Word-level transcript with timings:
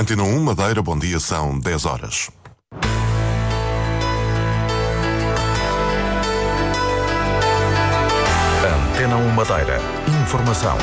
Antena 0.00 0.22
1 0.22 0.40
Madeira, 0.40 0.80
bom 0.80 0.98
dia, 0.98 1.20
são 1.20 1.58
10 1.58 1.84
horas. 1.84 2.30
Antena 8.64 9.16
1 9.16 9.28
Madeira. 9.32 9.78
Informação. 10.22 10.78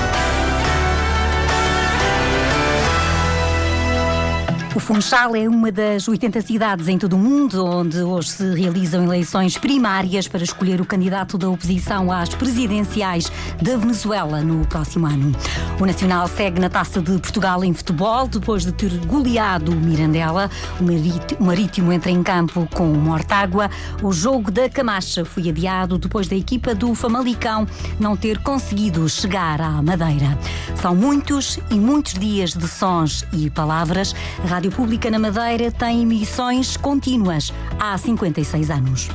O 4.77 4.79
Funchal 4.79 5.35
é 5.35 5.49
uma 5.49 5.71
das 5.71 6.07
80 6.07 6.39
cidades 6.39 6.87
em 6.87 6.99
todo 6.99 7.13
o 7.13 7.17
mundo 7.17 7.65
onde 7.65 7.99
hoje 7.99 8.29
se 8.29 8.53
realizam 8.53 9.03
eleições 9.03 9.57
primárias 9.57 10.27
para 10.27 10.43
escolher 10.43 10.79
o 10.79 10.85
candidato 10.85 11.35
da 11.35 11.49
oposição 11.49 12.11
às 12.11 12.29
presidenciais 12.29 13.31
da 13.59 13.75
Venezuela 13.75 14.39
no 14.43 14.67
próximo 14.67 15.07
ano. 15.07 15.35
O 15.81 15.85
Nacional 15.87 16.27
segue 16.27 16.61
na 16.61 16.69
taça 16.69 17.01
de 17.01 17.11
Portugal 17.13 17.63
em 17.63 17.73
futebol 17.73 18.27
depois 18.27 18.65
de 18.65 18.71
ter 18.71 18.95
goleado 19.07 19.71
o 19.71 19.75
Mirandela. 19.75 20.47
O 20.79 21.43
Marítimo 21.43 21.91
entra 21.91 22.11
em 22.11 22.21
campo 22.21 22.69
com 22.71 22.93
o 22.93 22.97
Mortágua. 22.97 23.71
O 24.03 24.13
jogo 24.13 24.51
da 24.51 24.69
Camacha 24.69 25.25
foi 25.25 25.49
adiado 25.49 25.97
depois 25.97 26.27
da 26.27 26.35
equipa 26.35 26.75
do 26.75 26.93
Famalicão 26.93 27.67
não 27.99 28.15
ter 28.15 28.37
conseguido 28.43 29.09
chegar 29.09 29.59
à 29.59 29.81
Madeira. 29.81 30.37
São 30.79 30.93
muitos 30.93 31.57
e 31.71 31.79
muitos 31.79 32.13
dias 32.13 32.51
de 32.51 32.67
sons 32.67 33.25
e 33.33 33.49
palavras. 33.49 34.13
A 34.43 34.47
Rádio 34.47 34.66
Pública 34.71 35.09
na 35.09 35.19
Madeira 35.19 35.71
tem 35.71 36.01
emissões 36.01 36.77
contínuas 36.77 37.53
há 37.79 37.97
56 37.97 38.69
anos. 38.69 39.09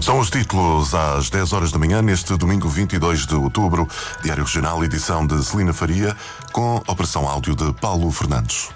São 0.00 0.18
os 0.18 0.30
títulos 0.30 0.94
às 0.94 1.30
10 1.30 1.52
horas 1.52 1.72
da 1.72 1.78
manhã, 1.78 2.02
neste 2.02 2.36
domingo 2.36 2.68
22 2.68 3.26
de 3.26 3.34
outubro. 3.34 3.88
Diário 4.22 4.44
Regional, 4.44 4.84
edição 4.84 5.26
de 5.26 5.42
Celina 5.44 5.72
Faria, 5.72 6.16
com 6.52 6.76
operação 6.86 7.28
áudio 7.28 7.54
de 7.54 7.72
Paulo 7.74 8.10
Fernandes. 8.10 8.68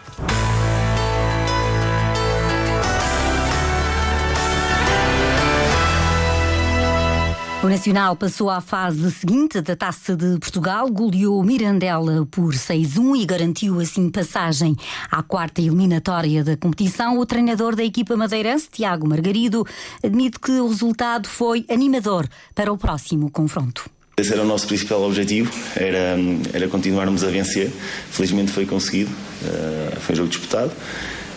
O 7.60 7.66
Nacional 7.68 8.14
passou 8.14 8.48
à 8.48 8.60
fase 8.60 9.10
seguinte 9.10 9.60
da 9.60 9.74
Taça 9.74 10.14
de 10.14 10.38
Portugal, 10.38 10.88
goleou 10.88 11.42
Mirandela 11.42 12.24
por 12.30 12.54
6-1 12.54 13.20
e 13.20 13.26
garantiu 13.26 13.80
assim 13.80 14.08
passagem 14.10 14.76
à 15.10 15.24
quarta 15.24 15.60
eliminatória 15.60 16.44
da 16.44 16.56
competição. 16.56 17.18
O 17.18 17.26
treinador 17.26 17.74
da 17.74 17.82
equipa 17.82 18.16
madeirense, 18.16 18.68
Tiago 18.70 19.08
Margarido, 19.08 19.66
admite 20.04 20.38
que 20.38 20.52
o 20.52 20.68
resultado 20.68 21.28
foi 21.28 21.66
animador 21.68 22.28
para 22.54 22.72
o 22.72 22.78
próximo 22.78 23.28
confronto. 23.28 23.90
Esse 24.16 24.32
era 24.32 24.42
o 24.42 24.46
nosso 24.46 24.68
principal 24.68 25.02
objetivo, 25.02 25.52
era, 25.74 26.16
era 26.52 26.68
continuarmos 26.68 27.24
a 27.24 27.28
vencer. 27.28 27.72
Felizmente 28.10 28.52
foi 28.52 28.66
conseguido, 28.66 29.10
uh, 29.10 30.00
foi 30.00 30.12
um 30.14 30.16
jogo 30.16 30.28
disputado. 30.28 30.70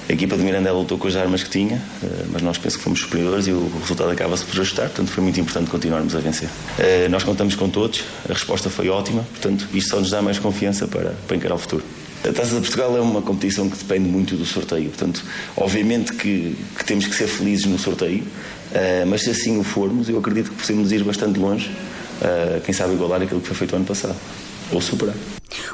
A 0.09 0.13
equipa 0.13 0.35
de 0.35 0.43
Mirandela 0.43 0.77
lutou 0.77 0.97
com 0.97 1.07
as 1.07 1.15
armas 1.15 1.43
que 1.43 1.49
tinha, 1.49 1.81
eh, 2.03 2.25
mas 2.31 2.41
nós 2.41 2.57
penso 2.57 2.77
que 2.77 2.83
fomos 2.83 2.99
superiores 2.99 3.47
e 3.47 3.51
o 3.51 3.71
resultado 3.79 4.09
acaba-se 4.09 4.43
por 4.43 4.59
ajustar, 4.59 4.87
portanto 4.87 5.09
foi 5.09 5.23
muito 5.23 5.39
importante 5.39 5.69
continuarmos 5.69 6.15
a 6.15 6.19
vencer. 6.19 6.49
Eh, 6.77 7.07
nós 7.09 7.23
contamos 7.23 7.55
com 7.55 7.69
todos, 7.69 8.03
a 8.29 8.33
resposta 8.33 8.69
foi 8.69 8.89
ótima, 8.89 9.23
portanto 9.31 9.67
isto 9.73 9.89
só 9.89 9.99
nos 9.99 10.09
dá 10.09 10.21
mais 10.21 10.37
confiança 10.37 10.87
para, 10.87 11.13
para 11.27 11.37
encarar 11.37 11.55
o 11.55 11.57
futuro. 11.57 11.83
A 12.27 12.31
Taça 12.31 12.55
de 12.55 12.61
Portugal 12.61 12.95
é 12.97 13.01
uma 13.01 13.21
competição 13.21 13.69
que 13.69 13.77
depende 13.77 14.07
muito 14.09 14.35
do 14.35 14.45
sorteio, 14.45 14.89
portanto, 14.89 15.23
obviamente 15.55 16.13
que, 16.13 16.57
que 16.77 16.85
temos 16.85 17.07
que 17.07 17.15
ser 17.15 17.27
felizes 17.27 17.65
no 17.65 17.79
sorteio, 17.79 18.23
eh, 18.73 19.05
mas 19.07 19.21
se 19.21 19.29
assim 19.29 19.57
o 19.57 19.63
formos, 19.63 20.09
eu 20.09 20.17
acredito 20.17 20.49
que 20.49 20.57
possamos 20.57 20.91
ir 20.91 21.03
bastante 21.03 21.39
longe, 21.39 21.71
quem 22.63 22.71
sabe 22.71 22.93
igualar 22.93 23.19
aquilo 23.23 23.41
que 23.41 23.47
foi 23.47 23.57
feito 23.57 23.75
ano 23.75 23.85
passado, 23.85 24.15
ou 24.71 24.79
superar. 24.79 25.15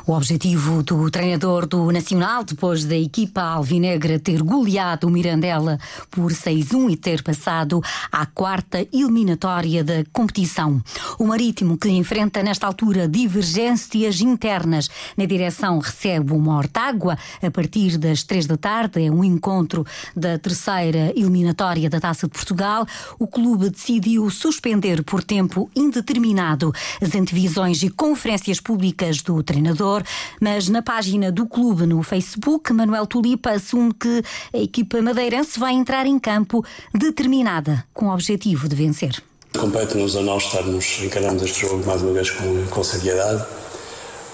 O 0.07 0.13
objetivo 0.13 0.81
do 0.83 1.11
treinador 1.11 1.67
do 1.67 1.91
Nacional, 1.91 2.41
depois 2.41 2.85
da 2.85 2.95
equipa 2.95 3.41
alvinegra 3.41 4.17
ter 4.17 4.41
goleado 4.41 5.05
o 5.05 5.09
Mirandela 5.09 5.77
por 6.09 6.31
6-1 6.31 6.91
e 6.91 6.95
ter 6.95 7.21
passado 7.21 7.81
à 8.09 8.25
quarta 8.25 8.87
eliminatória 8.93 9.83
da 9.83 10.05
competição. 10.13 10.81
O 11.19 11.25
Marítimo, 11.25 11.77
que 11.77 11.89
enfrenta 11.89 12.41
nesta 12.41 12.65
altura 12.65 13.05
divergências 13.05 14.21
internas 14.21 14.87
na 15.17 15.25
direção, 15.25 15.77
recebe 15.79 16.31
uma 16.31 16.53
Mortágua 16.53 17.17
a 17.43 17.51
partir 17.51 17.97
das 17.97 18.23
três 18.23 18.47
da 18.47 18.55
tarde. 18.55 19.05
É 19.05 19.11
um 19.11 19.25
encontro 19.25 19.85
da 20.15 20.39
terceira 20.39 21.11
eliminatória 21.17 21.89
da 21.89 21.99
Taça 21.99 22.27
de 22.27 22.31
Portugal. 22.31 22.87
O 23.19 23.27
clube 23.27 23.69
decidiu 23.69 24.29
suspender 24.29 25.03
por 25.03 25.21
tempo 25.21 25.69
indeterminado 25.75 26.71
as 27.01 27.13
antevisões 27.13 27.83
e 27.83 27.89
conferências 27.89 28.61
públicas 28.61 29.21
do 29.21 29.43
treinador 29.43 29.96
mas 30.41 30.69
na 30.69 30.81
página 30.81 31.31
do 31.31 31.45
clube 31.45 31.85
no 31.85 32.01
Facebook, 32.03 32.71
Manuel 32.73 33.07
Tulipa 33.07 33.51
assume 33.51 33.93
que 33.93 34.21
a 34.53 34.57
equipa 34.57 35.01
madeirense 35.01 35.59
vai 35.59 35.73
entrar 35.73 36.05
em 36.05 36.19
campo 36.19 36.65
determinada, 36.93 37.83
com 37.93 38.07
o 38.07 38.13
objetivo 38.13 38.67
de 38.67 38.75
vencer. 38.75 39.23
Compete-nos 39.57 40.15
a 40.15 40.21
nós 40.21 40.43
estarmos, 40.43 40.99
encaramos 41.01 41.41
este 41.41 41.61
jogo 41.61 41.85
mais 41.85 42.01
uma 42.01 42.13
vez 42.13 42.29
com, 42.29 42.65
com 42.67 42.83
seriedade, 42.83 43.43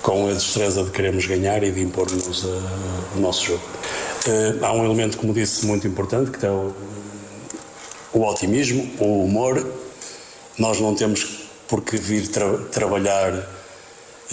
com 0.02 0.28
a 0.28 0.34
destreza 0.34 0.84
de 0.84 0.92
queremos 0.92 1.26
ganhar 1.26 1.64
e 1.64 1.72
de 1.72 1.82
impor-nos 1.82 2.44
uh, 2.44 2.62
o 3.16 3.20
nosso 3.20 3.46
jogo. 3.46 3.64
Uh, 4.28 4.66
há 4.66 4.74
um 4.74 4.84
elemento, 4.84 5.18
como 5.18 5.34
disse, 5.34 5.66
muito 5.66 5.88
importante, 5.88 6.32
que 6.32 6.46
é 6.46 6.50
o, 6.50 6.74
o 8.12 8.22
otimismo, 8.26 8.90
o 9.00 9.24
humor. 9.24 9.66
Nós 10.58 10.80
não 10.82 10.94
temos 10.94 11.48
por 11.68 11.82
que 11.82 11.96
vir 11.96 12.28
tra 12.28 12.58
trabalhar 12.72 13.32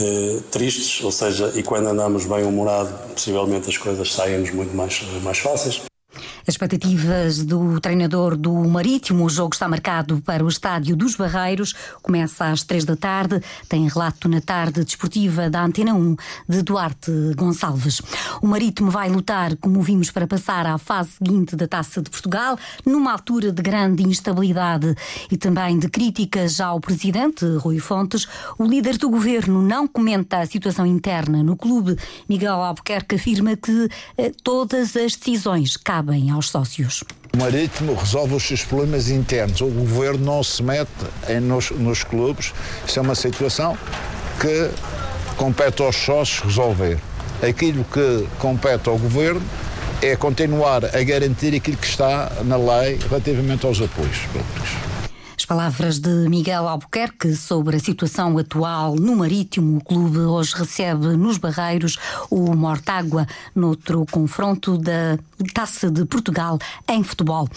eh, 0.01 0.41
tristes, 0.51 1.03
ou 1.05 1.13
seja, 1.13 1.53
e 1.55 1.63
quando 1.63 1.89
andamos 1.89 2.25
bem 2.27 2.45
humorado, 2.45 2.93
possivelmente 3.13 3.69
as 3.69 3.77
coisas 3.77 4.13
saem-nos 4.13 4.51
muito 4.51 4.75
mais, 4.75 5.03
mais 5.23 5.39
fáceis. 5.39 5.90
As 6.51 6.55
expectativas 6.55 7.45
do 7.45 7.79
treinador 7.79 8.37
do 8.37 8.53
Marítimo, 8.53 9.25
o 9.25 9.31
jogo 9.31 9.55
está 9.55 9.69
marcado 9.69 10.21
para 10.21 10.45
o 10.45 10.49
estádio 10.49 10.97
dos 10.97 11.15
Barreiros, 11.15 11.77
começa 12.03 12.47
às 12.47 12.65
três 12.65 12.85
da 12.85 12.97
tarde, 12.97 13.41
tem 13.69 13.87
relato 13.87 14.29
na 14.29 14.41
tarde 14.41 14.83
desportiva 14.85 15.49
da 15.49 15.63
Antena 15.63 15.95
1 15.95 16.17
de 16.49 16.63
Duarte 16.63 17.13
Gonçalves. 17.37 18.03
O 18.43 18.49
Marítimo 18.49 18.91
vai 18.91 19.09
lutar, 19.09 19.55
como 19.59 19.81
vimos, 19.81 20.11
para 20.11 20.27
passar 20.27 20.67
à 20.67 20.77
fase 20.77 21.11
seguinte 21.19 21.55
da 21.55 21.69
Taça 21.69 22.03
de 22.03 22.11
Portugal, 22.11 22.59
numa 22.85 23.13
altura 23.13 23.53
de 23.53 23.63
grande 23.63 24.03
instabilidade 24.03 24.97
e 25.31 25.37
também 25.37 25.79
de 25.79 25.89
críticas 25.89 26.61
ao 26.61 26.81
presidente 26.81 27.45
Rui 27.59 27.79
Fontes. 27.79 28.27
O 28.59 28.65
líder 28.65 28.99
do 28.99 29.09
governo 29.09 29.63
não 29.63 29.87
comenta 29.87 30.41
a 30.41 30.47
situação 30.47 30.85
interna 30.85 31.45
no 31.45 31.57
clube. 31.57 31.97
Miguel 32.29 32.55
Albuquerque 32.55 33.15
afirma 33.15 33.55
que 33.55 33.89
eh, 34.19 34.33
todas 34.43 34.97
as 34.97 35.15
decisões 35.15 35.77
cabem 35.77 36.33
aos 36.41 36.49
sócios. 36.49 37.05
O 37.35 37.39
Marítimo 37.39 37.95
resolve 37.95 38.35
os 38.35 38.43
seus 38.43 38.65
problemas 38.65 39.11
internos. 39.11 39.61
O 39.61 39.67
governo 39.67 40.25
não 40.25 40.43
se 40.43 40.63
mete 40.63 40.89
em, 41.29 41.39
nos, 41.39 41.71
nos 41.71 42.03
clubes. 42.03 42.53
Isso 42.87 42.99
é 42.99 43.03
uma 43.03 43.15
situação 43.15 43.77
que 44.41 44.71
compete 45.37 45.83
aos 45.83 45.97
sócios 45.97 46.41
resolver. 46.41 46.99
Aquilo 47.47 47.85
que 47.85 48.27
compete 48.39 48.89
ao 48.89 48.99
governo 48.99 49.43
é 50.03 50.17
continuar 50.17 50.85
a 50.85 51.03
garantir 51.03 51.55
aquilo 51.55 51.77
que 51.77 51.87
está 51.87 52.33
na 52.45 52.57
lei 52.57 52.99
relativamente 53.09 53.67
aos 53.67 53.81
apoios 53.81 54.19
públicos 54.33 54.90
palavras 55.51 55.99
de 55.99 56.29
Miguel 56.29 56.69
Albuquerque 56.69 57.35
sobre 57.35 57.75
a 57.75 57.81
situação 57.81 58.39
atual 58.39 58.95
no 58.95 59.17
Marítimo. 59.17 59.79
O 59.79 59.85
clube 59.85 60.21
hoje 60.21 60.55
recebe 60.55 61.17
nos 61.17 61.39
Barreiros 61.39 61.99
o 62.31 62.55
Mortágua 62.55 63.27
noutro 63.53 64.07
confronto 64.13 64.79
da 64.79 65.19
Taça 65.53 65.91
de 65.91 66.05
Portugal 66.05 66.57
em 66.89 67.03
futebol. 67.03 67.49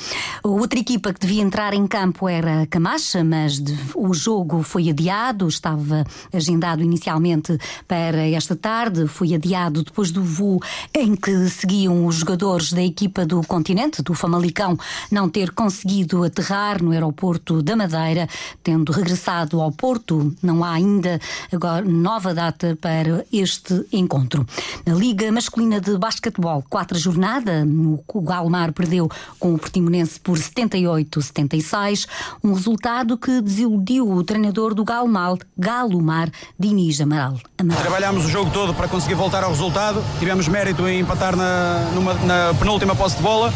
Outra 0.41 0.79
equipa 0.79 1.13
que 1.13 1.19
devia 1.19 1.43
entrar 1.43 1.75
em 1.75 1.85
campo 1.85 2.27
era 2.27 2.63
a 2.63 2.65
Camacha, 2.65 3.23
mas 3.23 3.61
o 3.93 4.11
jogo 4.11 4.63
foi 4.63 4.89
adiado, 4.89 5.47
estava 5.47 6.03
agendado 6.33 6.81
inicialmente 6.81 7.55
para 7.87 8.25
esta 8.27 8.55
tarde, 8.55 9.05
foi 9.05 9.35
adiado 9.35 9.83
depois 9.83 10.09
do 10.09 10.23
voo 10.23 10.59
em 10.95 11.15
que 11.15 11.47
seguiam 11.47 12.07
os 12.07 12.15
jogadores 12.15 12.73
da 12.73 12.81
equipa 12.81 13.23
do 13.23 13.43
continente, 13.43 14.01
do 14.01 14.15
Famalicão, 14.15 14.75
não 15.11 15.29
ter 15.29 15.51
conseguido 15.51 16.23
aterrar 16.23 16.81
no 16.81 16.89
aeroporto 16.89 17.61
da 17.61 17.82
Madeira, 17.83 18.29
tendo 18.63 18.91
regressado 18.91 19.61
ao 19.61 19.71
Porto. 19.71 20.33
Não 20.41 20.63
há 20.63 20.71
ainda 20.71 21.19
agora 21.51 21.83
nova 21.85 22.33
data 22.33 22.77
para 22.79 23.25
este 23.31 23.85
encontro. 23.91 24.45
Na 24.85 24.93
Liga 24.93 25.31
Masculina 25.31 25.81
de 25.81 25.97
Basquetebol, 25.97 26.63
quatro 26.69 26.97
jornada, 26.97 27.65
o 28.07 28.21
Galmar 28.21 28.71
perdeu 28.71 29.09
com 29.37 29.53
o 29.53 29.59
Portimonense 29.59 30.19
por 30.19 30.37
78-76, 30.37 32.07
um 32.43 32.53
resultado 32.53 33.17
que 33.17 33.41
desiludiu 33.41 34.09
o 34.09 34.23
treinador 34.23 34.73
do 34.73 34.83
Galmal, 34.83 35.37
Galomar, 35.57 36.31
Diniz 36.57 37.01
Amaral. 37.01 37.37
Amaral. 37.57 37.81
Trabalhámos 37.81 38.25
o 38.25 38.29
jogo 38.29 38.51
todo 38.51 38.73
para 38.73 38.87
conseguir 38.87 39.15
voltar 39.15 39.43
ao 39.43 39.49
resultado, 39.49 40.01
tivemos 40.19 40.47
mérito 40.47 40.87
em 40.87 41.01
empatar 41.01 41.35
na, 41.35 41.89
numa, 41.93 42.13
na 42.13 42.53
penúltima 42.53 42.95
posse 42.95 43.17
de 43.17 43.23
bola 43.23 43.53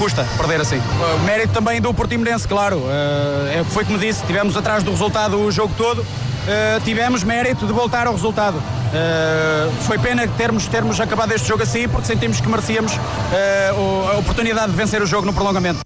custa 0.00 0.26
perder 0.38 0.62
assim. 0.62 0.78
Uh, 0.78 1.24
mérito 1.26 1.52
também 1.52 1.78
do 1.78 1.92
Portimonense, 1.92 2.48
claro. 2.48 2.78
Uh, 2.78 3.64
foi 3.66 3.84
como 3.84 3.98
disse, 3.98 4.24
tivemos 4.24 4.56
atrás 4.56 4.82
do 4.82 4.90
resultado 4.90 5.38
o 5.38 5.52
jogo 5.52 5.74
todo 5.76 6.00
uh, 6.00 6.80
tivemos 6.84 7.22
mérito 7.22 7.66
de 7.66 7.72
voltar 7.72 8.06
ao 8.06 8.14
resultado. 8.14 8.56
Uh, 8.56 9.70
foi 9.82 9.98
pena 9.98 10.26
termos, 10.28 10.66
termos 10.66 11.00
acabado 11.00 11.32
este 11.32 11.46
jogo 11.46 11.62
assim, 11.62 11.88
porque 11.88 12.06
sentimos 12.06 12.40
que 12.40 12.48
merecíamos 12.48 12.92
uh, 12.94 14.10
a 14.12 14.18
oportunidade 14.18 14.72
de 14.72 14.76
vencer 14.76 15.02
o 15.02 15.06
jogo 15.06 15.26
no 15.26 15.32
prolongamento. 15.32 15.80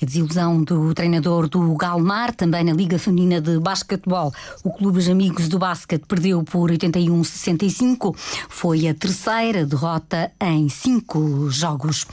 A 0.00 0.04
desilusão 0.04 0.62
do 0.62 0.92
treinador 0.92 1.48
do 1.48 1.74
Galmar, 1.74 2.34
também 2.34 2.62
na 2.62 2.74
Liga 2.74 2.98
Feminina 2.98 3.40
de 3.40 3.58
Basquetebol. 3.58 4.30
O 4.62 4.70
Clube 4.70 5.10
Amigos 5.10 5.48
do 5.48 5.58
Basquete 5.58 6.04
perdeu 6.06 6.44
por 6.44 6.70
81-65. 6.70 8.14
Foi 8.46 8.86
a 8.88 8.94
terceira 8.94 9.64
derrota 9.64 10.30
em 10.38 10.68
cinco 10.68 11.48
jogos. 11.48 12.06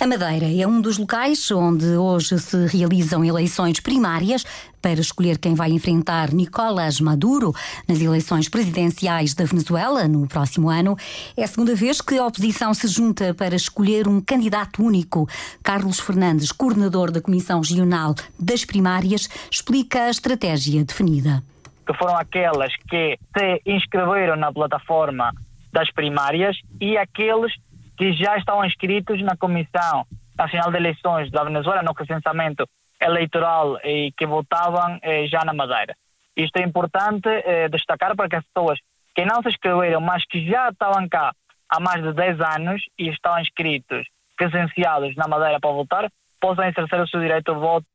A 0.00 0.06
Madeira 0.06 0.46
é 0.46 0.64
um 0.64 0.80
dos 0.80 0.96
locais 0.96 1.50
onde 1.50 1.84
hoje 1.84 2.38
se 2.38 2.66
realizam 2.66 3.24
eleições 3.24 3.80
primárias 3.80 4.44
para 4.80 5.00
escolher 5.00 5.38
quem 5.38 5.56
vai 5.56 5.72
enfrentar 5.72 6.32
Nicolás 6.32 7.00
Maduro 7.00 7.52
nas 7.88 8.00
eleições 8.00 8.48
presidenciais 8.48 9.34
da 9.34 9.44
Venezuela 9.44 10.06
no 10.06 10.28
próximo 10.28 10.70
ano. 10.70 10.96
É 11.36 11.42
a 11.42 11.48
segunda 11.48 11.74
vez 11.74 12.00
que 12.00 12.16
a 12.16 12.24
oposição 12.24 12.72
se 12.72 12.86
junta 12.86 13.34
para 13.34 13.56
escolher 13.56 14.06
um 14.06 14.20
candidato 14.20 14.84
único. 14.84 15.28
Carlos 15.64 15.98
Fernandes, 15.98 16.52
coordenador 16.52 17.10
da 17.10 17.20
Comissão 17.20 17.60
Regional 17.60 18.14
das 18.38 18.64
Primárias, 18.64 19.28
explica 19.50 20.04
a 20.04 20.10
estratégia 20.10 20.84
definida. 20.84 21.42
Que 21.84 21.92
foram 21.94 22.16
aquelas 22.16 22.72
que 22.88 23.18
se 23.36 23.62
inscreveram 23.66 24.36
na 24.36 24.52
plataforma 24.52 25.32
das 25.72 25.90
primárias 25.90 26.56
e 26.80 26.96
aqueles 26.96 27.52
que 27.98 28.12
já 28.12 28.36
estão 28.36 28.64
inscritos 28.64 29.20
na 29.22 29.36
Comissão 29.36 30.06
Nacional 30.38 30.70
de 30.70 30.76
Eleições 30.76 31.30
da 31.32 31.42
Venezuela 31.42 31.82
no 31.82 31.92
recenseamento 31.92 32.64
eleitoral 33.00 33.78
e 33.84 34.12
que 34.16 34.24
votavam 34.24 34.98
eh, 35.02 35.26
já 35.26 35.44
na 35.44 35.52
Madeira. 35.52 35.94
Isto 36.36 36.58
é 36.58 36.62
importante 36.62 37.28
eh, 37.28 37.68
destacar 37.68 38.14
para 38.14 38.28
que 38.28 38.36
as 38.36 38.44
pessoas 38.44 38.78
que 39.14 39.24
não 39.24 39.42
se 39.42 39.48
inscreveram, 39.48 40.00
mas 40.00 40.24
que 40.24 40.48
já 40.48 40.68
estavam 40.68 41.08
cá 41.08 41.32
há 41.68 41.80
mais 41.80 42.00
de 42.00 42.12
10 42.12 42.40
anos 42.40 42.82
e 42.96 43.08
estão 43.08 43.36
inscritos, 43.40 44.06
presenciados 44.36 45.16
na 45.16 45.26
Madeira 45.26 45.58
para 45.58 45.72
votar, 45.72 46.08
possam 46.40 46.64
exercer 46.64 47.00
o 47.00 47.08
seu 47.08 47.20
direito 47.20 47.52
de 47.52 47.58
voto 47.58 47.86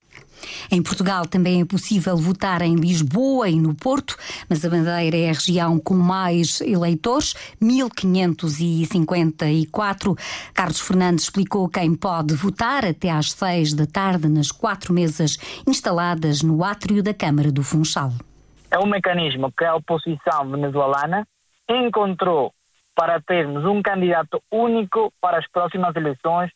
em 0.71 0.81
Portugal 0.81 1.25
também 1.25 1.59
é 1.61 1.65
possível 1.65 2.15
votar 2.17 2.61
em 2.61 2.75
Lisboa 2.75 3.49
e 3.49 3.59
no 3.59 3.75
Porto, 3.75 4.15
mas 4.49 4.63
a 4.65 4.69
Madeira 4.69 5.17
é 5.17 5.29
a 5.29 5.33
região 5.33 5.77
com 5.79 5.93
mais 5.93 6.61
eleitores, 6.61 7.33
1554. 7.61 10.15
Carlos 10.53 10.79
Fernandes 10.79 11.25
explicou 11.25 11.67
quem 11.69 11.93
pode 11.95 12.33
votar 12.33 12.85
até 12.85 13.09
às 13.09 13.31
seis 13.31 13.73
da 13.73 13.85
tarde 13.85 14.27
nas 14.27 14.51
quatro 14.51 14.93
mesas 14.93 15.37
instaladas 15.67 16.41
no 16.41 16.63
átrio 16.63 17.03
da 17.03 17.13
Câmara 17.13 17.51
do 17.51 17.63
Funchal. 17.63 18.11
É 18.71 18.79
um 18.79 18.87
mecanismo 18.87 19.51
que 19.55 19.65
a 19.65 19.75
oposição 19.75 20.49
venezuelana 20.49 21.27
encontrou 21.69 22.51
para 22.95 23.21
termos 23.21 23.65
um 23.65 23.81
candidato 23.81 24.41
único 24.51 25.11
para 25.21 25.37
as 25.37 25.47
próximas 25.49 25.95
eleições 25.95 26.51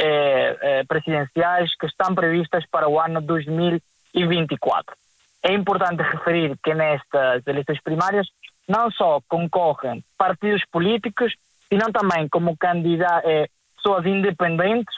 eh, 0.00 0.84
presidenciais 0.86 1.74
que 1.76 1.86
estão 1.86 2.14
previstas 2.14 2.64
para 2.70 2.88
o 2.88 3.00
ano 3.00 3.20
2024. 3.20 4.96
É 5.42 5.52
importante 5.52 6.02
referir 6.02 6.56
que 6.62 6.74
nestas 6.74 7.46
eleições 7.46 7.80
primárias 7.82 8.28
não 8.68 8.90
só 8.90 9.20
concorrem 9.28 10.04
partidos 10.16 10.62
políticos, 10.70 11.34
senão 11.68 11.90
também 11.90 12.28
como 12.28 12.56
candidatos, 12.56 13.28
eh, 13.28 13.48
pessoas 13.76 14.06
independentes 14.06 14.94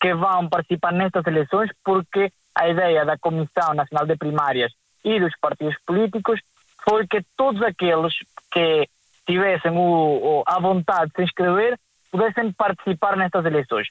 que 0.00 0.14
vão 0.14 0.48
participar 0.48 0.92
nestas 0.92 1.26
eleições, 1.26 1.70
porque 1.84 2.32
a 2.54 2.68
ideia 2.68 3.04
da 3.04 3.18
Comissão 3.18 3.74
Nacional 3.74 4.06
de 4.06 4.16
Primárias 4.16 4.72
e 5.04 5.20
dos 5.20 5.32
partidos 5.40 5.76
políticos 5.86 6.40
foi 6.88 7.06
que 7.06 7.22
todos 7.36 7.62
aqueles 7.62 8.14
que 8.50 8.88
tivessem 9.26 9.72
o, 9.72 10.40
o, 10.40 10.42
a 10.46 10.58
vontade 10.58 11.10
de 11.10 11.16
se 11.16 11.22
inscrever 11.24 11.78
pudessem 12.10 12.52
participar 12.52 13.16
nestas 13.16 13.44
eleições. 13.44 13.88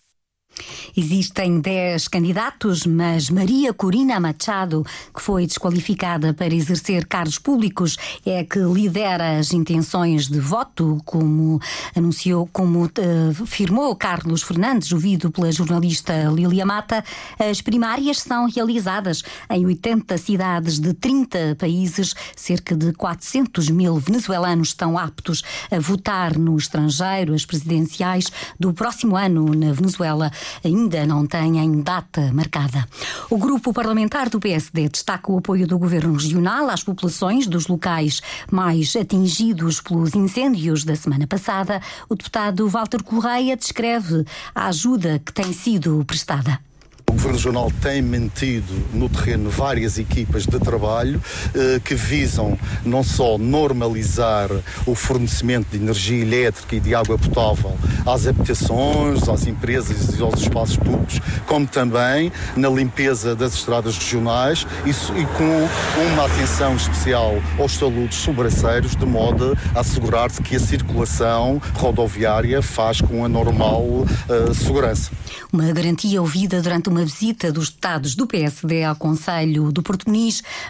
Existem 0.95 1.59
10 1.61 2.07
candidatos, 2.07 2.85
mas 2.85 3.29
Maria 3.29 3.73
Corina 3.73 4.19
Machado, 4.19 4.85
que 5.15 5.21
foi 5.21 5.45
desqualificada 5.45 6.33
para 6.33 6.53
exercer 6.53 7.05
cargos 7.05 7.37
públicos, 7.37 7.97
é 8.25 8.43
que 8.43 8.59
lidera 8.59 9.37
as 9.37 9.53
intenções 9.53 10.27
de 10.27 10.39
voto, 10.39 11.01
como 11.05 11.59
anunciou, 11.95 12.49
como 12.51 12.85
uh, 12.85 13.95
Carlos 13.95 14.41
Fernandes, 14.41 14.91
ouvido 14.91 15.31
pela 15.31 15.51
jornalista 15.51 16.13
Lilia 16.33 16.65
Mata. 16.65 17.03
As 17.39 17.61
primárias 17.61 18.17
são 18.19 18.49
realizadas 18.49 19.23
em 19.49 19.65
80 19.65 20.17
cidades 20.17 20.79
de 20.79 20.93
30 20.93 21.55
países. 21.57 22.13
Cerca 22.35 22.75
de 22.75 22.91
400 22.93 23.69
mil 23.69 23.97
venezuelanos 23.97 24.69
estão 24.69 24.97
aptos 24.97 25.43
a 25.71 25.79
votar 25.79 26.37
no 26.37 26.57
estrangeiro. 26.57 27.33
As 27.33 27.45
presidenciais 27.45 28.31
do 28.59 28.73
próximo 28.73 29.15
ano 29.15 29.53
na 29.53 29.71
Venezuela 29.71 30.31
ainda 30.63 31.05
não 31.05 31.25
têm 31.25 31.81
data 31.81 32.31
marcada. 32.33 32.87
O 33.29 33.37
grupo 33.37 33.73
parlamentar 33.73 34.29
do 34.29 34.39
PSD 34.39 34.89
destaca 34.89 35.31
o 35.31 35.37
apoio 35.37 35.67
do 35.67 35.77
governo 35.77 36.13
regional 36.13 36.69
às 36.69 36.83
populações 36.83 37.47
dos 37.47 37.67
locais 37.67 38.21
mais 38.51 38.95
atingidos 38.95 39.81
pelos 39.81 40.15
incêndios 40.15 40.83
da 40.83 40.95
semana 40.95 41.27
passada. 41.27 41.81
O 42.07 42.15
deputado 42.15 42.67
Walter 42.67 43.03
Correia 43.03 43.57
descreve 43.57 44.25
a 44.53 44.67
ajuda 44.67 45.19
que 45.19 45.33
tem 45.33 45.51
sido 45.53 46.03
prestada. 46.05 46.68
O 47.09 47.11
Governo 47.11 47.37
Regional 47.37 47.71
tem 47.81 48.03
mantido 48.03 48.71
no 48.93 49.09
terreno 49.09 49.49
várias 49.49 49.97
equipas 49.97 50.43
de 50.43 50.59
trabalho 50.59 51.19
eh, 51.55 51.81
que 51.83 51.95
visam 51.95 52.55
não 52.85 53.01
só 53.01 53.35
normalizar 53.35 54.47
o 54.85 54.93
fornecimento 54.93 55.71
de 55.71 55.77
energia 55.77 56.21
elétrica 56.21 56.75
e 56.75 56.79
de 56.79 56.93
água 56.93 57.17
potável 57.17 57.75
às 58.05 58.27
habitações, 58.27 59.27
às 59.27 59.47
empresas 59.47 60.19
e 60.19 60.21
aos 60.21 60.39
espaços 60.39 60.77
públicos, 60.77 61.19
como 61.47 61.65
também 61.65 62.31
na 62.55 62.69
limpeza 62.69 63.35
das 63.35 63.55
estradas 63.55 63.97
regionais 63.97 64.67
e, 64.85 64.91
e 64.91 65.25
com 65.35 65.67
uma 66.13 66.25
atenção 66.25 66.75
especial 66.75 67.41
aos 67.57 67.71
saludos 67.71 68.17
sobraceiros, 68.17 68.95
de 68.95 69.05
modo 69.07 69.57
a 69.73 69.79
assegurar-se 69.79 70.43
que 70.43 70.55
a 70.55 70.59
circulação 70.59 71.59
rodoviária 71.73 72.61
faz 72.61 73.01
com 73.01 73.25
a 73.25 73.27
normal 73.27 73.81
uh, 73.81 74.53
segurança. 74.53 75.09
Uma 75.51 75.71
garantia 75.73 76.21
ouvida 76.21 76.61
durante 76.61 76.87
uma 76.89 76.98
visita 77.03 77.51
dos 77.51 77.69
deputados 77.69 78.15
do 78.15 78.27
PSD 78.27 78.83
ao 78.83 78.95
Conselho 78.95 79.71
do 79.71 79.81
Porto 79.81 80.05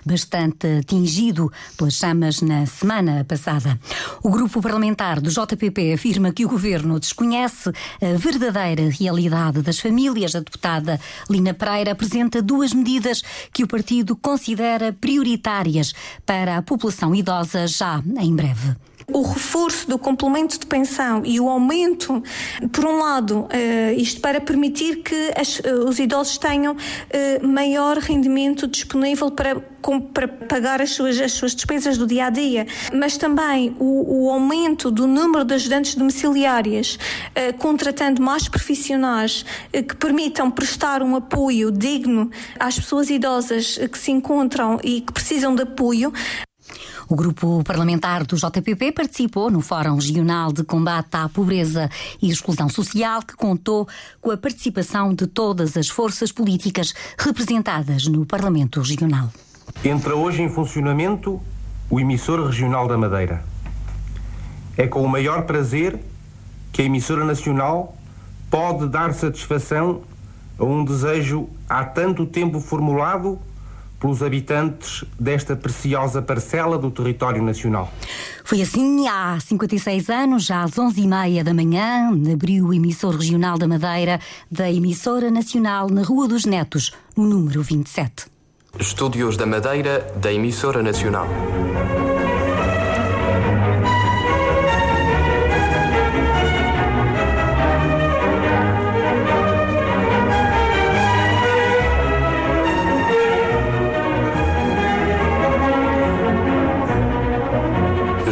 bastante 0.06 0.80
atingido 0.80 1.52
pelas 1.78 1.94
chamas 1.94 2.42
na 2.42 2.66
semana 2.66 3.24
passada. 3.24 3.80
O 4.24 4.30
grupo 4.30 4.62
parlamentar 4.62 5.22
do 5.22 5.30
JPP 5.30 5.94
afirma 5.94 6.32
que 6.32 6.46
o 6.46 6.50
governo 6.50 7.00
desconhece 7.00 7.72
a 8.02 8.18
verdadeira 8.18 8.90
realidade 8.90 9.62
das 9.62 9.80
famílias. 9.80 10.36
A 10.36 10.40
deputada 10.40 11.00
Lina 11.30 11.54
Pereira 11.54 11.92
apresenta 11.92 12.42
duas 12.42 12.74
medidas 12.74 13.22
que 13.54 13.64
o 13.64 13.68
partido 13.68 14.16
considera 14.16 14.94
prioritárias 14.94 15.94
para 16.26 16.58
a 16.58 16.62
população 16.62 17.16
idosa 17.16 17.68
já 17.68 18.04
em 18.20 18.36
breve 18.36 18.76
o 19.14 19.22
reforço 19.22 19.90
do 19.90 19.98
complemento 19.98 20.60
de 20.60 20.66
pensão 20.66 21.22
e 21.26 21.40
o 21.40 21.50
aumento, 21.50 22.22
por 22.72 22.86
um 22.86 22.98
lado, 22.98 23.42
uh, 23.42 23.48
isto 23.98 24.22
para 24.22 24.40
permitir 24.40 24.98
que 24.98 25.32
as, 25.36 25.60
uh, 25.60 25.88
os 25.88 26.00
idosos 26.00 26.38
tenham 26.38 26.74
uh, 26.74 27.48
maior 27.48 27.98
rendimento 27.98 28.68
disponível 28.68 29.32
para, 29.32 29.62
para 30.14 30.28
pagar 30.28 30.82
as 30.82 30.92
suas, 30.92 31.20
as 31.20 31.32
suas 31.34 31.56
despesas 31.56 31.98
do 31.98 32.06
dia 32.06 32.26
a 32.26 32.30
dia, 32.30 32.68
mas 32.94 33.18
também 33.18 33.76
o, 33.80 34.26
o 34.26 34.32
aumento 34.32 34.92
do 34.92 35.08
número 35.08 35.44
de 35.44 35.54
ajudantes 35.54 35.96
domiciliárias, 35.96 36.98
contratando 37.58 38.22
mais 38.22 38.48
profissionais 38.48 39.46
que 39.72 39.96
permitam 39.96 40.52
prestar 40.52 41.02
um 41.02 41.16
apoio 41.16 41.72
digno 41.72 42.30
às 42.60 42.76
pessoas 42.76 43.10
idosas 43.10 43.78
que 43.78 43.98
se 43.98 44.12
encontram 44.12 44.80
e 44.84 45.02
que 45.02 45.14
precisam 45.14 45.56
de 45.56 45.64
apoio, 45.64 46.12
o 47.10 47.16
grupo 47.16 47.64
parlamentar 47.64 48.24
do 48.24 48.36
JPP 48.36 48.92
participou 48.92 49.50
no 49.50 49.62
Fórum 49.62 49.96
Regional 49.96 50.54
de 50.54 50.64
Combate 50.64 51.10
à 51.14 51.28
Pobreza 51.28 51.90
e 52.22 52.30
Exclusão 52.30 52.70
Social, 52.70 53.24
que 53.24 53.36
contou 53.36 53.88
com 54.22 54.30
a 54.30 54.38
participação 54.38 55.14
de 55.14 55.26
todas 55.26 55.76
as 55.76 55.90
forças 55.90 56.32
políticas 56.32 56.94
representadas 57.18 58.06
no 58.06 58.28
Parlamento 58.28 58.80
Regional. 58.82 59.30
Entra 59.84 60.16
hoje 60.16 60.44
em 60.44 60.50
funcionamento 60.50 61.42
o 61.90 62.00
emissor 62.00 62.46
regional 62.46 62.88
da 62.88 62.96
Madeira. 62.98 63.44
É 64.78 64.86
com 64.86 65.02
o 65.02 65.10
maior 65.10 65.44
prazer 65.44 66.00
que 66.72 66.84
a 66.84 66.86
emissora 66.86 67.26
nacional 67.26 67.98
pode 68.52 68.88
dar 68.88 69.16
satisfação 69.16 70.04
a 70.60 70.64
um 70.64 70.86
desejo 70.86 71.50
há 71.68 71.84
tanto 71.84 72.28
tempo 72.28 72.60
formulado 72.60 73.40
pelos 74.00 74.24
habitantes 74.24 75.04
desta 75.20 75.56
preciosa 75.56 76.22
parcela 76.22 76.78
do 76.78 76.90
território 76.90 77.44
nacional. 77.44 77.92
Foi 78.44 78.62
assim 78.62 79.08
há 79.08 79.38
56 79.40 80.10
anos, 80.10 80.46
já 80.46 80.64
às 80.64 80.72
11h30 80.72 81.44
da 81.44 81.54
manhã, 81.54 82.10
abriu 82.32 82.68
o 82.68 82.74
emissor 82.74 83.16
regional 83.16 83.58
da 83.58 83.68
Madeira 83.68 84.20
da 84.50 84.72
emissora 84.72 85.30
nacional 85.30 85.90
na 85.90 86.02
Rua 86.02 86.28
dos 86.28 86.46
Netos, 86.46 86.94
no 87.16 87.26
número 87.26 87.62
27. 87.62 88.26
Estúdios 88.80 89.36
da 89.36 89.46
Madeira 89.46 90.14
da 90.22 90.32
emissora 90.32 90.82
nacional. 90.82 91.28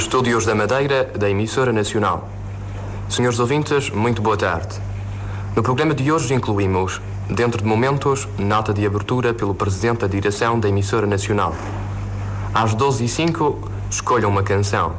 Estúdios 0.07 0.45
da 0.45 0.55
Madeira 0.55 1.03
da 1.03 1.29
Emissora 1.29 1.73
Nacional. 1.73 2.29
Senhores 3.09 3.39
ouvintes, 3.39 3.89
muito 3.89 4.21
boa 4.21 4.37
tarde. 4.37 4.79
No 5.53 5.61
programa 5.61 5.93
de 5.93 6.09
hoje 6.09 6.33
incluímos, 6.33 7.01
dentro 7.29 7.61
de 7.61 7.67
momentos, 7.67 8.25
nota 8.39 8.73
de 8.73 8.85
abertura 8.85 9.33
pelo 9.33 9.53
Presidente 9.53 9.99
da 9.99 10.07
Direção 10.07 10.57
da 10.61 10.69
Emissora 10.69 11.05
Nacional. 11.05 11.53
Às 12.53 12.73
12h05, 12.73 13.57
escolham 13.91 14.29
uma 14.29 14.43
canção. 14.43 14.95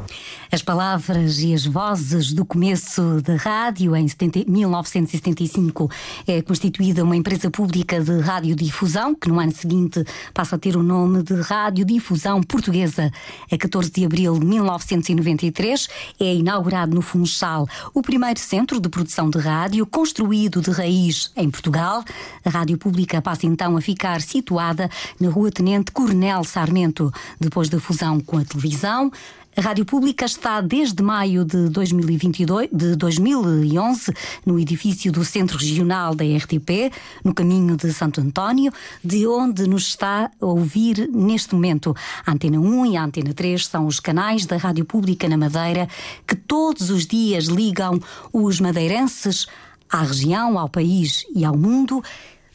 As 0.50 0.62
palavras 0.62 1.40
e 1.40 1.52
as 1.52 1.66
vozes 1.66 2.32
do 2.32 2.42
começo 2.42 3.20
da 3.20 3.36
rádio, 3.36 3.94
em 3.94 4.08
70, 4.08 4.50
1975, 4.50 5.90
é 6.26 6.40
constituída 6.40 7.04
uma 7.04 7.14
empresa 7.14 7.50
pública 7.50 8.00
de 8.00 8.18
radiodifusão, 8.20 9.14
que 9.14 9.28
no 9.28 9.38
ano 9.38 9.52
seguinte 9.52 10.02
passa 10.32 10.56
a 10.56 10.58
ter 10.58 10.74
o 10.74 10.82
nome 10.82 11.22
de 11.22 11.34
Radiodifusão 11.34 12.42
Portuguesa. 12.42 13.12
A 13.52 13.58
14 13.58 13.90
de 13.90 14.06
abril 14.06 14.38
de 14.38 14.46
1993 14.46 15.86
é 16.18 16.34
inaugurado 16.36 16.94
no 16.94 17.02
Funchal 17.02 17.68
o 17.92 18.00
primeiro 18.00 18.40
centro 18.40 18.80
de 18.80 18.88
produção 18.88 19.28
de 19.28 19.38
rádio, 19.38 19.86
construído 19.86 20.62
de 20.62 20.70
raiz 20.70 21.30
em 21.36 21.50
Portugal. 21.50 22.02
A 22.42 22.48
rádio 22.48 22.78
pública 22.78 23.20
passa 23.20 23.44
então 23.44 23.76
a 23.76 23.82
ficar 23.82 24.22
situada 24.22 24.88
na 25.20 25.28
Rua 25.28 25.50
Tenente 25.50 25.92
Coronel 25.92 26.42
Sarmento, 26.42 27.12
depois 27.38 27.68
da 27.68 27.78
fusão 27.78 28.18
com 28.18 28.38
a 28.38 28.44
televisão. 28.46 29.12
A 29.58 29.60
Rádio 29.60 29.84
Pública 29.84 30.24
está 30.24 30.60
desde 30.60 31.02
maio 31.02 31.44
de, 31.44 31.68
2022, 31.68 32.68
de 32.72 32.94
2011 32.94 34.14
no 34.46 34.56
edifício 34.56 35.10
do 35.10 35.24
Centro 35.24 35.58
Regional 35.58 36.14
da 36.14 36.24
RTP, 36.24 36.92
no 37.24 37.34
caminho 37.34 37.76
de 37.76 37.92
Santo 37.92 38.20
António, 38.20 38.72
de 39.02 39.26
onde 39.26 39.66
nos 39.66 39.88
está 39.88 40.30
a 40.40 40.46
ouvir 40.46 41.10
neste 41.12 41.56
momento. 41.56 41.92
A 42.24 42.30
Antena 42.30 42.60
1 42.60 42.86
e 42.86 42.96
a 42.96 43.02
Antena 43.02 43.34
3 43.34 43.66
são 43.66 43.88
os 43.88 43.98
canais 43.98 44.46
da 44.46 44.56
Rádio 44.56 44.84
Pública 44.84 45.28
na 45.28 45.36
Madeira 45.36 45.88
que 46.24 46.36
todos 46.36 46.88
os 46.90 47.04
dias 47.04 47.46
ligam 47.46 47.98
os 48.32 48.60
madeirenses 48.60 49.48
à 49.90 50.04
região, 50.04 50.56
ao 50.56 50.68
país 50.68 51.26
e 51.34 51.44
ao 51.44 51.56
mundo. 51.56 52.00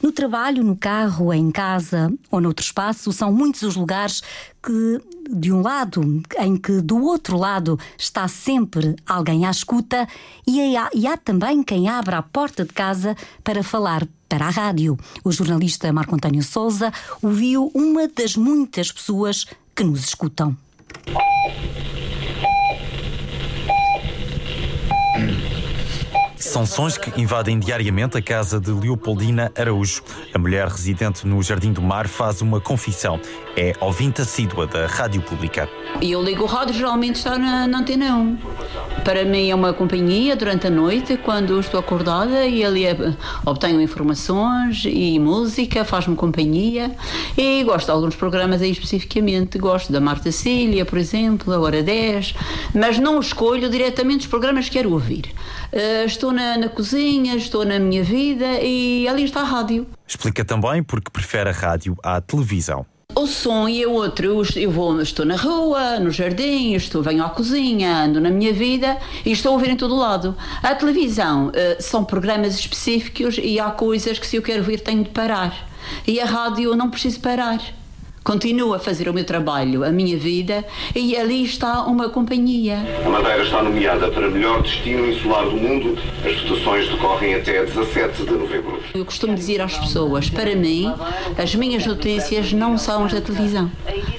No 0.01 0.11
trabalho, 0.11 0.63
no 0.65 0.75
carro, 0.75 1.33
em 1.33 1.49
casa 1.51 2.13
ou 2.31 2.41
noutro 2.41 2.63
espaço, 2.63 3.11
são 3.11 3.31
muitos 3.31 3.61
os 3.61 3.75
lugares 3.75 4.21
que, 4.61 5.01
de 5.29 5.51
um 5.51 5.61
lado, 5.61 6.21
em 6.39 6.57
que 6.57 6.81
do 6.81 7.01
outro 7.03 7.37
lado 7.37 7.79
está 7.97 8.27
sempre 8.27 8.95
alguém 9.05 9.45
à 9.45 9.51
escuta 9.51 10.07
e 10.45 10.75
há, 10.75 10.89
e 10.93 11.07
há 11.07 11.17
também 11.17 11.63
quem 11.63 11.87
abra 11.87 12.17
a 12.17 12.23
porta 12.23 12.65
de 12.65 12.73
casa 12.73 13.15
para 13.43 13.63
falar 13.63 14.07
para 14.27 14.47
a 14.47 14.49
rádio. 14.49 14.97
O 15.23 15.31
jornalista 15.31 15.91
Marco 15.93 16.15
António 16.15 16.43
Souza 16.43 16.91
ouviu 17.21 17.71
uma 17.73 18.07
das 18.07 18.35
muitas 18.35 18.91
pessoas 18.91 19.45
que 19.75 19.83
nos 19.83 20.03
escutam. 20.03 20.57
São 26.43 26.65
sons 26.65 26.97
que 26.97 27.21
invadem 27.21 27.57
diariamente 27.57 28.17
a 28.17 28.21
casa 28.21 28.59
de 28.59 28.69
Leopoldina 28.69 29.49
Araújo. 29.57 30.03
A 30.33 30.37
mulher 30.37 30.67
residente 30.67 31.25
no 31.25 31.41
Jardim 31.41 31.71
do 31.71 31.81
Mar 31.81 32.05
faz 32.05 32.41
uma 32.41 32.59
confissão. 32.59 33.17
É 33.55 33.73
ouvinte 33.79 34.21
assídua 34.21 34.67
da 34.67 34.85
Rádio 34.85 35.21
Pública. 35.21 35.69
E 36.01 36.11
eu 36.11 36.21
ligo 36.21 36.43
o 36.43 36.45
rádio, 36.45 36.73
geralmente 36.73 37.15
está 37.15 37.37
na, 37.37 37.65
na 37.65 37.79
antena 37.79 38.17
1. 38.17 38.37
Para 39.03 39.25
mim 39.25 39.49
é 39.49 39.55
uma 39.55 39.73
companhia 39.73 40.33
durante 40.33 40.67
a 40.67 40.69
noite, 40.69 41.17
quando 41.17 41.59
estou 41.59 41.77
acordada 41.79 42.45
e 42.45 42.63
ali 42.63 42.85
é, 42.85 42.95
obtenho 43.45 43.81
informações 43.81 44.83
e 44.85 45.19
música, 45.19 45.83
faz-me 45.83 46.15
companhia. 46.15 46.95
E 47.37 47.63
gosto 47.65 47.87
de 47.87 47.91
alguns 47.91 48.15
programas 48.15 48.61
aí 48.61 48.71
especificamente. 48.71 49.57
Gosto 49.57 49.91
da 49.91 49.99
Marta 49.99 50.31
Cília, 50.31 50.85
por 50.85 50.97
exemplo, 50.97 51.53
a 51.53 51.59
Hora 51.59 51.83
10, 51.83 52.33
mas 52.73 52.97
não 52.97 53.19
escolho 53.19 53.69
diretamente 53.69 54.21
os 54.21 54.27
programas 54.27 54.65
que 54.69 54.71
quero 54.77 54.91
ouvir. 54.91 55.25
Uh, 55.73 56.05
estou 56.05 56.31
na, 56.31 56.57
na 56.57 56.69
cozinha, 56.69 57.35
estou 57.35 57.65
na 57.65 57.79
minha 57.79 58.03
vida 58.03 58.61
e 58.61 59.05
ali 59.07 59.25
está 59.25 59.41
a 59.41 59.45
rádio. 59.45 59.85
Explica 60.07 60.45
também 60.45 60.81
porque 60.81 61.11
prefere 61.11 61.49
a 61.49 61.53
rádio 61.53 61.97
à 62.01 62.21
televisão. 62.21 62.85
O 63.15 63.27
som 63.27 63.69
e 63.69 63.85
o 63.85 63.91
outro, 63.91 64.43
eu 64.55 64.71
vou, 64.71 64.99
estou 64.99 65.23
na 65.23 65.35
rua, 65.35 65.99
no 65.99 66.09
jardim, 66.09 66.73
estou, 66.73 67.03
venho 67.03 67.23
à 67.23 67.29
cozinha, 67.29 68.05
ando 68.05 68.19
na 68.19 68.31
minha 68.31 68.51
vida 68.51 68.97
e 69.23 69.31
estou 69.31 69.51
a 69.51 69.53
ouvir 69.53 69.69
em 69.69 69.75
todo 69.75 69.95
lado. 69.95 70.35
A 70.63 70.73
televisão 70.73 71.49
uh, 71.49 71.51
são 71.79 72.03
programas 72.03 72.55
específicos 72.55 73.37
e 73.37 73.59
há 73.59 73.69
coisas 73.69 74.17
que 74.17 74.25
se 74.25 74.37
eu 74.37 74.41
quero 74.41 74.59
ouvir 74.59 74.79
tenho 74.79 75.03
de 75.03 75.11
parar. 75.11 75.69
E 76.07 76.19
a 76.19 76.25
rádio 76.25 76.71
eu 76.71 76.75
não 76.75 76.89
preciso 76.89 77.19
parar. 77.19 77.59
Continuo 78.23 78.73
a 78.73 78.79
fazer 78.79 79.09
o 79.09 79.13
meu 79.13 79.25
trabalho, 79.25 79.83
a 79.83 79.91
minha 79.91 80.17
vida, 80.17 80.63
e 80.95 81.17
ali 81.17 81.43
está 81.43 81.83
uma 81.83 82.07
companhia. 82.07 82.77
A 83.05 83.09
Madeira 83.09 83.43
está 83.43 83.61
nomeada 83.61 84.09
para 84.09 84.29
melhor 84.29 84.61
destino 84.61 85.09
insular 85.09 85.43
do 85.43 85.57
mundo. 85.57 85.97
As 86.25 86.41
votações 86.41 86.87
decorrem 86.87 87.35
até 87.35 87.65
17 87.65 88.23
de 88.23 88.31
novembro. 88.31 88.81
Eu 88.93 89.03
costumo 89.03 89.35
dizer 89.35 89.59
às 89.59 89.77
pessoas, 89.77 90.29
para 90.29 90.55
mim, 90.55 90.89
as 91.37 91.53
minhas 91.53 91.85
notícias 91.85 92.53
não 92.53 92.77
são 92.77 93.03
as 93.03 93.13
da 93.13 93.19
televisão, 93.19 93.69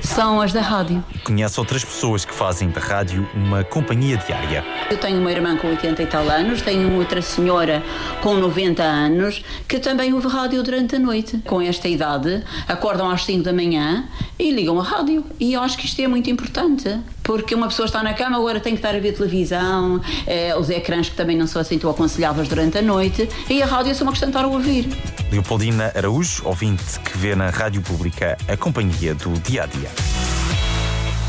são 0.02 0.38
as 0.38 0.52
da 0.52 0.61
rádio. 0.61 1.02
Conhece 1.25 1.58
outras 1.58 1.82
pessoas 1.82 2.26
que 2.26 2.34
fazem 2.34 2.68
da 2.68 2.80
rádio 2.80 3.26
uma 3.34 3.64
companhia 3.64 4.18
diária. 4.18 4.62
Eu 4.90 4.99
tenho 4.99 5.18
uma 5.18 5.32
irmã 5.32 5.56
com 5.56 5.68
80 5.68 6.02
e 6.02 6.06
tal 6.06 6.28
anos, 6.28 6.61
tenho 6.61 6.94
outra 6.99 7.23
senhora 7.23 7.82
com 8.20 8.34
90 8.34 8.82
anos 8.82 9.42
que 9.66 9.78
também 9.78 10.12
ouve 10.12 10.28
rádio 10.28 10.62
durante 10.62 10.96
a 10.96 10.99
noite. 10.99 11.40
Com 11.46 11.62
esta 11.62 11.88
idade, 11.88 12.42
acordam 12.68 13.08
às 13.08 13.25
5 13.25 13.42
da 13.42 13.52
manhã 13.52 13.94
e 14.39 14.51
ligam 14.51 14.79
a 14.81 14.83
rádio. 14.83 15.25
E 15.39 15.53
eu 15.53 15.63
acho 15.63 15.77
que 15.77 15.87
isto 15.87 16.01
é 16.01 16.09
muito 16.09 16.31
importante, 16.31 16.99
porque 17.23 17.55
uma 17.55 17.69
pessoa 17.69 17.87
está 17.87 18.03
na 18.03 18.15
cama, 18.15 18.37
agora 18.37 18.61
tem 18.61 18.73
que 18.73 18.79
estar 18.79 18.95
a 18.95 18.99
ver 18.99 19.13
televisão, 19.13 20.01
eh, 20.27 20.57
os 20.57 20.71
ecrãs 20.71 21.09
que 21.09 21.17
também 21.17 21.37
não 21.37 21.47
são 21.47 21.61
assim 21.61 21.79
tão 21.79 21.91
aconselháveis 21.91 22.49
durante 22.49 22.79
a 22.79 22.83
noite, 22.83 23.29
e 23.49 23.63
a 23.63 23.67
rádio 23.67 23.91
é 23.93 23.95
só 23.95 24.05
uma 24.05 24.13
questão 24.13 24.29
de 24.29 24.37
estar 24.37 24.45
a 24.45 24.49
ouvir. 24.49 24.89
Leopoldina 25.31 25.93
Araújo, 25.95 26.43
ouvinte 26.45 27.01
que 27.01 27.19
vê 27.19 27.35
na 27.35 27.51
Rádio 27.51 27.83
Pública 27.83 28.37
a 28.49 28.57
companhia 28.57 29.15
do 29.15 29.33
dia 29.41 29.65
a 29.65 29.67
dia. 29.67 29.91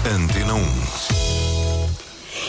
Antena 0.05 0.53
1. 0.53 1.24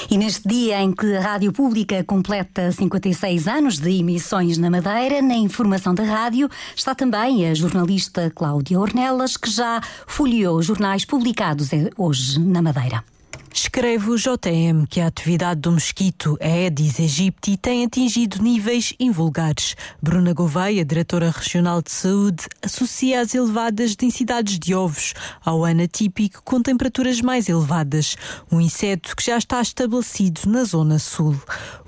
E 0.08 0.16
neste 0.16 0.46
dia 0.48 0.80
em 0.80 0.92
que 0.92 1.16
a 1.16 1.20
Rádio 1.20 1.52
Pública 1.52 2.04
completa 2.04 2.70
56 2.70 3.48
anos 3.48 3.78
de 3.78 3.90
emissões 3.90 4.56
na 4.56 4.70
Madeira, 4.70 5.20
na 5.20 5.34
informação 5.34 5.94
da 5.94 6.04
rádio, 6.04 6.48
está 6.76 6.94
também 6.94 7.48
a 7.48 7.54
jornalista 7.54 8.30
Cláudia 8.30 8.78
Ornelas, 8.78 9.36
que 9.36 9.50
já 9.50 9.80
folheou 10.06 10.62
jornais 10.62 11.04
publicados 11.04 11.70
hoje 11.98 12.38
na 12.38 12.62
Madeira. 12.62 13.15
Escreve 13.58 14.10
o 14.10 14.18
JM 14.18 14.84
que 14.86 15.00
a 15.00 15.06
atividade 15.06 15.62
do 15.62 15.72
mosquito 15.72 16.36
Aedes 16.42 17.00
aegypti 17.00 17.56
tem 17.56 17.86
atingido 17.86 18.42
níveis 18.42 18.92
invulgares. 19.00 19.74
Bruna 20.00 20.34
Gouveia, 20.34 20.84
diretora 20.84 21.30
regional 21.30 21.80
de 21.80 21.90
saúde, 21.90 22.44
associa 22.62 23.18
as 23.22 23.34
elevadas 23.34 23.96
densidades 23.96 24.58
de 24.58 24.74
ovos 24.74 25.14
ao 25.42 25.64
ano 25.64 25.84
atípico 25.84 26.42
com 26.44 26.60
temperaturas 26.60 27.22
mais 27.22 27.48
elevadas, 27.48 28.14
um 28.52 28.60
inseto 28.60 29.16
que 29.16 29.24
já 29.24 29.38
está 29.38 29.62
estabelecido 29.62 30.42
na 30.48 30.62
zona 30.62 30.98
sul. 30.98 31.34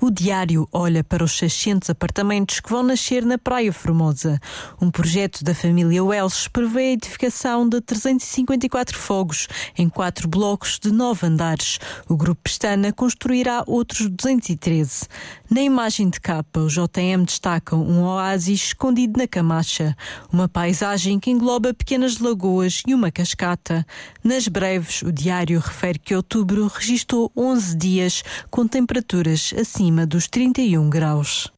O 0.01 0.09
diário 0.09 0.67
olha 0.71 1.03
para 1.03 1.23
os 1.23 1.37
600 1.37 1.91
apartamentos 1.91 2.59
que 2.61 2.69
vão 2.71 2.81
nascer 2.81 3.23
na 3.23 3.37
Praia 3.37 3.71
Formosa. 3.71 4.41
Um 4.81 4.89
projeto 4.89 5.43
da 5.43 5.53
família 5.53 6.03
Welsh 6.03 6.47
prevê 6.47 6.81
a 6.81 6.93
edificação 6.93 7.69
de 7.69 7.79
354 7.79 8.97
fogos 8.97 9.47
em 9.77 9.87
quatro 9.87 10.27
blocos 10.27 10.79
de 10.79 10.91
nove 10.91 11.27
andares. 11.27 11.58
O 12.07 12.15
Grupo 12.15 12.41
Pestana 12.43 12.91
construirá 12.91 13.63
outros 13.67 14.09
213. 14.09 15.07
Na 15.49 15.61
imagem 15.61 16.09
de 16.09 16.19
capa, 16.19 16.59
o 16.59 16.67
JM 16.67 17.25
destaca 17.25 17.75
um 17.75 18.03
oásis 18.03 18.61
escondido 18.67 19.17
na 19.17 19.27
Camacha, 19.27 19.95
uma 20.31 20.47
paisagem 20.47 21.19
que 21.19 21.31
engloba 21.31 21.73
pequenas 21.73 22.19
lagoas 22.19 22.83
e 22.87 22.93
uma 22.93 23.11
cascata. 23.11 23.85
Nas 24.23 24.47
breves, 24.47 25.01
o 25.01 25.11
diário 25.11 25.59
refere 25.59 25.99
que 25.99 26.15
outubro 26.15 26.67
registrou 26.67 27.31
11 27.35 27.77
dias 27.77 28.23
com 28.49 28.67
temperaturas 28.67 29.53
acima 29.57 30.05
dos 30.05 30.27
31 30.27 30.89
graus. 30.89 31.51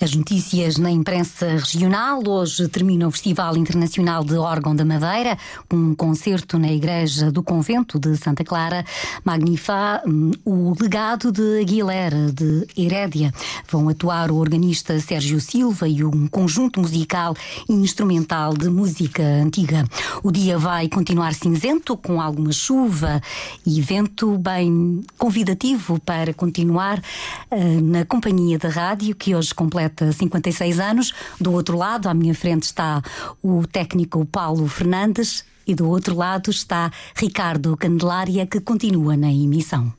As 0.00 0.14
notícias 0.14 0.76
na 0.76 0.90
imprensa 0.90 1.46
regional. 1.46 2.22
Hoje 2.26 2.68
termina 2.68 3.06
o 3.06 3.10
Festival 3.10 3.56
Internacional 3.56 4.24
de 4.24 4.36
Órgão 4.36 4.74
da 4.74 4.84
Madeira, 4.84 5.38
um 5.72 5.94
concerto 5.94 6.58
na 6.58 6.70
Igreja 6.70 7.30
do 7.30 7.42
Convento 7.42 7.98
de 7.98 8.16
Santa 8.16 8.44
Clara. 8.44 8.84
Magnifa 9.24 10.02
hum, 10.06 10.32
o 10.44 10.74
legado 10.80 11.32
de 11.32 11.60
Aguilera 11.60 12.32
de 12.32 12.66
Herédia. 12.76 13.32
Vão 13.70 13.88
atuar 13.88 14.30
o 14.30 14.36
organista 14.36 14.98
Sérgio 15.00 15.40
Silva 15.40 15.88
e 15.88 16.04
um 16.04 16.26
conjunto 16.26 16.80
musical 16.80 17.34
e 17.68 17.72
instrumental 17.72 18.54
de 18.54 18.68
música 18.68 19.22
antiga. 19.22 19.84
O 20.22 20.30
dia 20.30 20.58
vai 20.58 20.88
continuar 20.88 21.34
cinzento, 21.34 21.96
com 21.96 22.20
alguma 22.20 22.52
chuva 22.52 23.22
e 23.66 23.80
vento 23.80 24.36
bem 24.38 25.02
convidativo 25.16 25.98
para 26.00 26.34
continuar 26.34 26.98
uh, 26.98 27.80
na 27.82 28.04
companhia 28.04 28.58
da 28.58 28.68
rádio, 28.68 29.14
que 29.14 29.34
hoje 29.34 29.53
completa 29.54 30.12
56 30.12 30.80
anos. 30.80 31.14
Do 31.40 31.52
outro 31.52 31.76
lado, 31.76 32.08
à 32.08 32.14
minha 32.14 32.34
frente, 32.34 32.64
está 32.64 33.02
o 33.42 33.66
técnico 33.66 34.24
Paulo 34.26 34.66
Fernandes 34.68 35.44
e 35.66 35.74
do 35.74 35.88
outro 35.88 36.14
lado 36.14 36.50
está 36.50 36.90
Ricardo 37.14 37.76
Candelária, 37.76 38.46
que 38.46 38.60
continua 38.60 39.16
na 39.16 39.32
emissão. 39.32 39.92